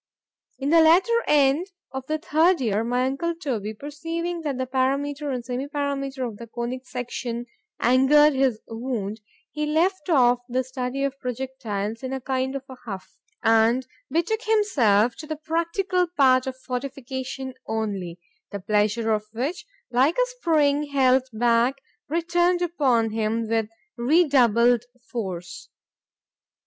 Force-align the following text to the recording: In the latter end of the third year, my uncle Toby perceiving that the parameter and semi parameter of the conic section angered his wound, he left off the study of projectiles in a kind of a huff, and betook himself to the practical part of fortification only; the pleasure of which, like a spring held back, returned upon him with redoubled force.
In 0.57 0.71
the 0.71 0.81
latter 0.81 1.21
end 1.27 1.67
of 1.91 2.07
the 2.07 2.17
third 2.17 2.59
year, 2.59 2.83
my 2.83 3.05
uncle 3.05 3.35
Toby 3.35 3.75
perceiving 3.75 4.41
that 4.41 4.57
the 4.57 4.65
parameter 4.65 5.31
and 5.31 5.45
semi 5.45 5.67
parameter 5.67 6.27
of 6.27 6.37
the 6.37 6.47
conic 6.47 6.87
section 6.87 7.45
angered 7.79 8.33
his 8.33 8.59
wound, 8.67 9.21
he 9.51 9.67
left 9.67 10.09
off 10.09 10.39
the 10.49 10.63
study 10.63 11.03
of 11.03 11.19
projectiles 11.19 12.01
in 12.01 12.13
a 12.13 12.19
kind 12.19 12.55
of 12.55 12.63
a 12.67 12.77
huff, 12.83 13.19
and 13.43 13.85
betook 14.09 14.41
himself 14.41 15.15
to 15.17 15.27
the 15.27 15.35
practical 15.35 16.07
part 16.07 16.47
of 16.47 16.57
fortification 16.57 17.53
only; 17.67 18.19
the 18.49 18.59
pleasure 18.59 19.11
of 19.11 19.25
which, 19.33 19.67
like 19.91 20.17
a 20.17 20.29
spring 20.39 20.87
held 20.89 21.27
back, 21.31 21.75
returned 22.09 22.63
upon 22.63 23.11
him 23.11 23.47
with 23.47 23.69
redoubled 23.97 24.81
force. 25.11 25.69